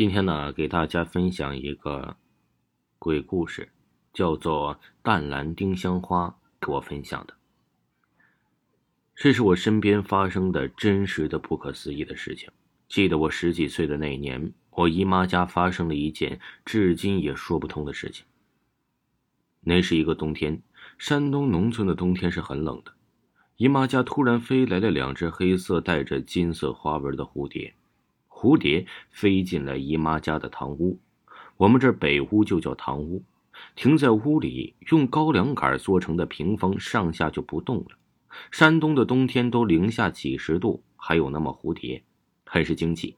[0.00, 2.16] 今天呢，给大家分享一个
[2.98, 3.68] 鬼故事，
[4.14, 7.34] 叫做《淡蓝丁香花》，给我分享的。
[9.14, 12.48] 这是我身边发生的真实的不可思议的事情。
[12.88, 18.24] 记得我十几岁的那年，我姨妈家发生了一件至今也说不通的事情。
[19.60, 20.62] 那是一个冬天，
[20.96, 22.94] 山东农村的冬天是很冷的。
[23.58, 27.74] 姨妈家突然飞来了两只黑色带着金色花纹的蝴蝶，
[28.40, 30.98] 蝴蝶飞进了姨妈家的堂屋，
[31.58, 33.22] 我们这北屋就叫堂屋，
[33.76, 37.98] 停在屋里，用高粱杆做成的屏风上下就不动了。
[38.50, 42.02] 山东的冬天都零下几十度，还有那么蝴蝶，
[42.46, 43.14] 很是惊奇。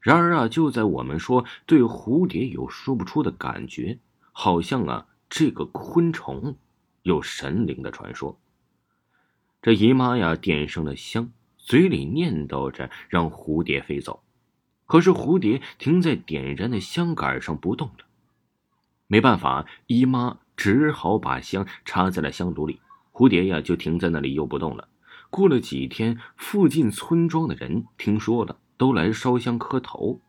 [0.00, 3.98] 然而啊，就在我们说对蝴蝶有说不出的感觉，
[4.32, 6.56] 好像啊，这个昆虫
[7.02, 8.40] 有神灵的传说。
[9.60, 14.22] 这姨妈呀，点上了香，嘴里念叨着让蝴蝶飞走，
[14.86, 18.04] 可是蝴蝶停在点燃的香杆上不动了。
[19.06, 22.80] 没办法，姨妈只好把香插在了香炉里，
[23.12, 24.88] 蝴蝶呀就停在那里又不动了。
[25.30, 30.20] 过了几天，附近村庄的人听说了，都来烧香磕头。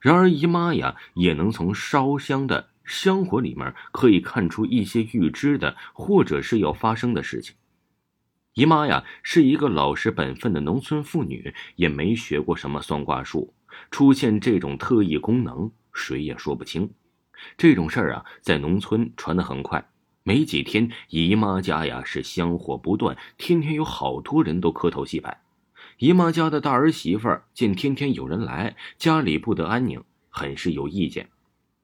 [0.00, 7.56] 然而姨妈呀，也能从烧香的香火里面可以看出一些预知的，或者是要发生的事情。
[8.54, 13.54] 姨妈呀，是一个老实本分的农村妇女，也没学过什么算卦术，
[13.90, 16.90] 出现这种特异功能，谁也说不清。
[17.56, 19.84] 这种事儿啊，在农村传得很快，
[20.22, 25.42] 没几天，姨妈家呀是香火不断，天天有好多人都磕头祭拜。
[25.98, 31.28] 姨妈家的大儿媳妇儿见天天有人来，家里不得安宁，很是有意见。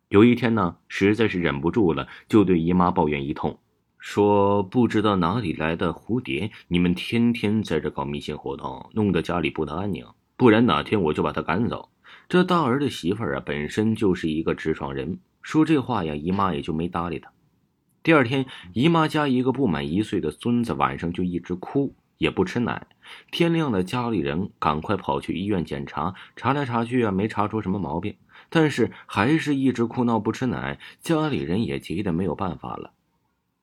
[0.08, 3.58] 有一天呢，实在是忍不住了，就对姨妈抱怨一通。
[3.98, 10.06] 说不知道哪里来的蝴蝶，你们天天在这搞迷信活动，弄得家里不得安宁。
[10.38, 11.90] 不然哪天我就把他赶走。
[12.28, 17.32] 这大儿的媳妇儿啊，本身就是一个直爽人，说这话呀，姨妈也就没搭理他。
[18.04, 22.86] 第二天，姨妈家一个不满一岁的孙子晚上就一直哭，也不吃奶。
[23.32, 28.14] 天亮了，家里人赶快跑去医院检查，查来查去啊，没查出什么毛病，
[28.48, 32.92] 但是还是一直哭闹不吃奶，家里人也急得没有办法了。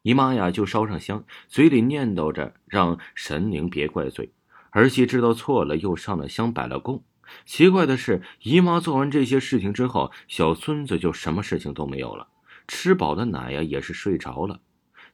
[0.01, 4.31] 姨妈呀，就烧上香，嘴里念叨着让神灵别怪罪。
[4.75, 7.01] 儿媳知道错了，又上了香，摆了供。
[7.45, 12.27] 奇怪的是，姨妈做完这些事情之后，小孙子就什么事情都没有了，
[12.67, 14.59] 吃饱了奶呀，也是睡着了。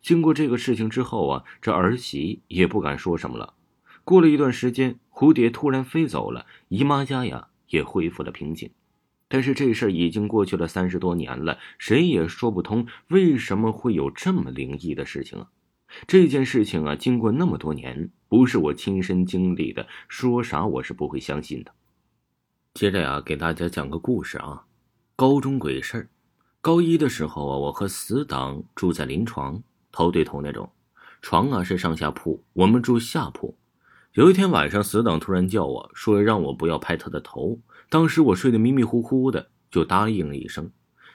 [0.02, 3.54] 经过这个事情之后啊，这儿媳也不敢说什么了。
[4.04, 8.72] 过了一段时间，蝴蝶突然飞走了，姨妈家呀也恢复了平静。
[9.28, 15.50] 但是这事儿已经过去了三十多年了，谁也说不通为什么会有这么灵异的事情啊！
[16.08, 21.72] 这件事情啊，经过那么多年，不是我亲身经历的，说啥我是不会相信的。
[22.74, 24.66] 接着呀，给大家讲个故事啊，
[25.16, 26.10] 高中鬼事儿。
[26.62, 29.62] 高一的时候啊，我和死党住在临床，
[29.92, 30.70] 头对头那种，
[31.22, 33.58] 床啊是上下铺，我们住下铺。
[34.14, 37.60] 有一天晚上，死党突然叫我说让我不要拍他的头。
[37.90, 40.72] 当时我睡得迷迷糊糊的，就答应了一声。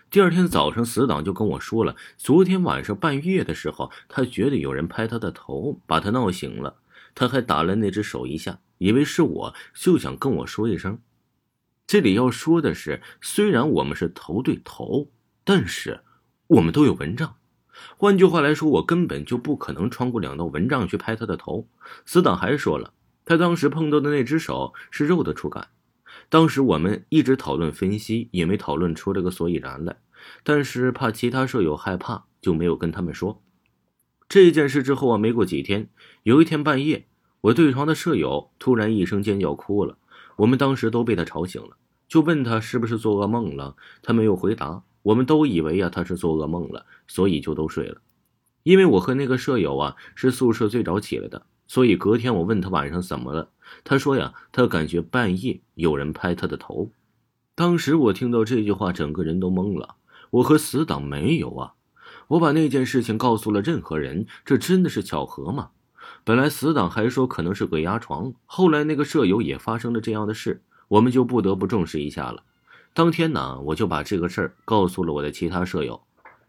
[0.09, 6.77] 第二天早上，死党就跟我说了，昨天晚上半夜的时候，他觉得有人拍他的头，把他闹醒了。
[7.15, 11.01] 他还打了那只手一下，以为是我，就想跟我说一声。
[11.87, 15.11] 这里要说的是，虽然我们是头对头，
[15.45, 16.01] 但是
[16.47, 17.37] 我们都有蚊帐。
[17.97, 21.67] 换句话来说，我根本就不可能穿过两道蚊帐去拍他的头。
[22.05, 22.93] 死党还说了，
[23.25, 25.69] 他当时碰到的那只手是肉的触感。
[26.29, 29.97] 当时我们一直讨论分析，也没讨论出这个所以然来。
[30.43, 33.43] 但是怕其他舍友害怕，就没有跟他们说
[34.29, 34.83] 这件事。
[34.83, 35.89] 之后啊，没过几天，
[36.25, 37.07] 有一天半夜，
[37.43, 39.99] 我对床的舍友突然一声尖叫哭了。
[40.37, 41.77] 我们当时都被他吵醒了，
[42.09, 43.77] 就问他是不是做噩梦了。
[44.03, 44.83] 他没有回答。
[45.03, 48.01] 我们都以为啊他是做噩梦了，所以就都睡了。
[48.65, 51.47] 因为我和那个舍友啊是宿舍最早起来的。
[51.67, 53.51] 所以隔天我问他晚上怎么了，
[53.85, 56.91] 他说呀，他感觉半夜有人拍他的头。
[57.55, 59.97] 当时我听到这句话，整个人都懵了。
[60.31, 61.75] 我和死党没有啊，
[62.29, 65.71] 我把那件事情告诉了任何人，这真的是巧合吗？
[66.23, 72.43] 本来死党还说可能是鬼压床，后来那个舍友也发生了这样的事，我们就不得不重视一下了。
[72.93, 76.01] 当天呢，我就把这个事儿告诉了我的其他舍友。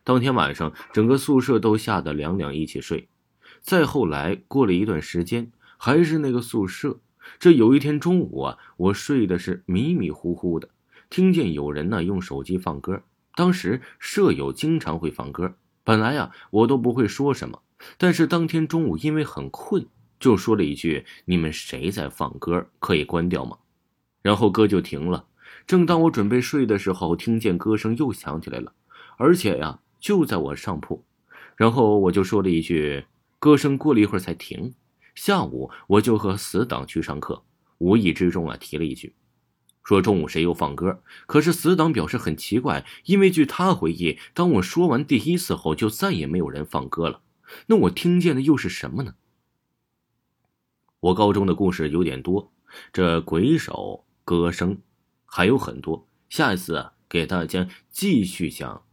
[0.04, 3.08] 当天晚上，整个宿舍都吓得两两一起睡。
[3.62, 7.00] 再后来，过了一段时间，还是那个宿舍。
[7.40, 10.70] 这有一天中午啊，我睡的是迷迷糊糊的，
[11.10, 13.02] 听见有人呢用手机放歌。
[13.36, 17.62] 当时舍友经常会放歌，本来呀我都不会说什么，
[17.98, 19.86] 但是当天中午因为很困，
[20.20, 22.68] 就说了一句：“你们谁在放歌？
[22.80, 23.58] 可以关掉吗？”
[24.24, 25.26] 然后歌就停了。
[25.66, 28.72] 正当我准备睡的时候，听见歌声又响起来了，
[29.18, 31.04] 而且呀，就在我上铺。
[31.56, 33.06] 然后我就说了一句
[33.40, 34.74] ：“歌声过了一会儿才停。”
[35.16, 37.44] 下午我就和死党去上课，
[37.80, 39.16] 无意之中啊提了一句，
[39.84, 41.02] 说中午谁又放歌。
[41.26, 47.22] 可是死党表示很奇怪，因为据他回忆，当我说完第一次后，就再也没有人放歌了。
[47.66, 49.16] 那我听见的又是什么呢？
[51.00, 52.52] 我高中的故事有点多，
[52.94, 54.80] 这鬼手、歌声
[55.26, 56.08] 还有很多。
[56.30, 58.84] 下一次啊，给大家继续讲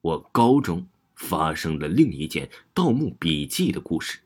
[0.00, 0.86] 我高中
[1.18, 4.20] 发生了另一件《盗墓笔记》的故事。